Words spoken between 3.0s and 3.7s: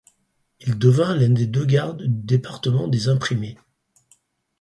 imprimés.